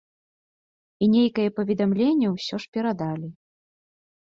[1.05, 3.33] І нейкае паведамленне ўсё ж перадалі.